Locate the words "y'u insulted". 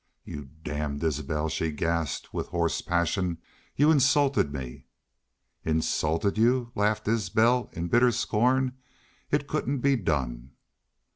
3.75-4.51